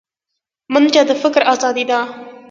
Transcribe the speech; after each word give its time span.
منډه 0.71 1.01
د 1.09 1.11
فکر 1.21 1.41
ازادي 1.53 1.83
ده 1.89 1.99